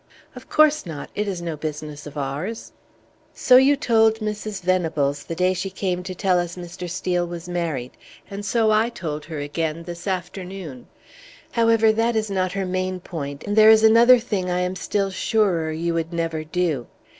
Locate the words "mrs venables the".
4.15-5.35